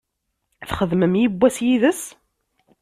Txedmem 0.69 1.13
yewwas 1.21 1.57
yid-s? 1.65 2.01